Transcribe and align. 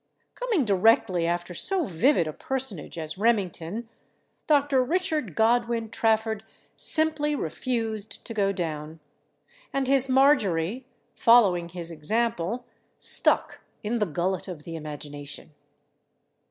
Coming 0.33 0.65
directly 0.65 1.27
after 1.27 1.53
so 1.53 1.85
vivid 1.85 2.25
a 2.25 2.33
personage 2.33 2.97
as 2.97 3.19
Remington, 3.19 3.87
Dr. 4.47 4.83
Richard 4.83 5.35
Godwin 5.35 5.91
Trafford 5.91 6.43
simply 6.75 7.35
refused 7.35 8.25
to 8.25 8.33
go 8.33 8.51
down. 8.51 8.99
And 9.71 9.87
his 9.87 10.09
Marjorie, 10.09 10.87
following 11.13 11.69
his 11.69 11.91
example, 11.91 12.65
stuck 12.97 13.59
in 13.83 13.99
the 13.99 14.07
gullet 14.07 14.47
of 14.47 14.63
the 14.63 14.75
imagination. 14.75 15.53